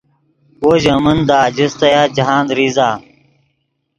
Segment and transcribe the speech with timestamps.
[0.61, 2.89] وو ژے من دے آجستایا جاہندہ ریزہ